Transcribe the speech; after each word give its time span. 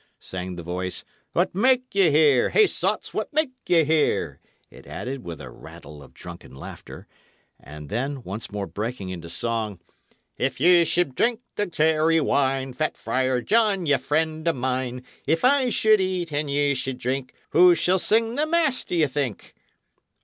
sang 0.17 0.55
the 0.55 0.63
voice. 0.63 1.05
"What 1.33 1.53
make 1.53 1.93
ye 1.93 2.09
here? 2.09 2.49
Hey! 2.49 2.65
sots, 2.65 3.13
what 3.13 3.31
make 3.31 3.51
ye 3.67 3.83
here?" 3.83 4.39
it 4.71 4.87
added, 4.87 5.23
with 5.23 5.39
a 5.39 5.51
rattle 5.51 6.01
of 6.01 6.15
drunken 6.15 6.55
laughter; 6.55 7.05
and 7.59 7.87
then, 7.87 8.23
once 8.23 8.49
more 8.51 8.65
breaking 8.65 9.09
into 9.09 9.29
song: 9.29 9.79
"If 10.39 10.59
ye 10.59 10.85
should 10.85 11.13
drink 11.13 11.41
the 11.55 11.67
clary 11.67 12.19
wine, 12.19 12.73
Fat 12.73 12.97
Friar 12.97 13.43
John, 13.43 13.85
ye 13.85 13.95
friend 13.97 14.47
o' 14.47 14.53
mine 14.53 15.03
If 15.27 15.45
I 15.45 15.69
should 15.69 16.01
eat, 16.01 16.33
and 16.33 16.49
ye 16.49 16.73
should 16.73 16.97
drink, 16.97 17.35
Who 17.51 17.75
shall 17.75 17.99
sing 17.99 18.33
the 18.33 18.47
mass, 18.47 18.83
d'ye 18.83 19.05
think?" 19.05 19.53